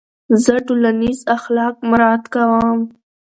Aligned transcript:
زه 0.43 0.53
ټولنیز 0.67 1.19
اخلاق 1.37 1.75
مراعت 1.89 2.23
کوم. 2.33 2.79